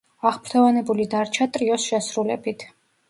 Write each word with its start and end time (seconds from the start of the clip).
აღფრთოვანებული 0.27 1.05
დარჩა 1.13 1.47
ტრიოს 1.59 1.85
შესრულებით. 1.93 2.67